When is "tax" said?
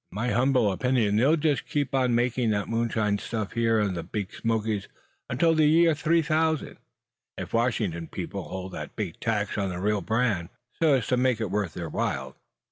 9.19-9.59